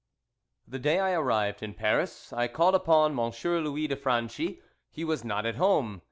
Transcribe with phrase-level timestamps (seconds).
[0.67, 3.31] THE day I arrived in Paris I called upon M.
[3.43, 4.59] Louis de Franchi.
[4.89, 5.99] He was not at home.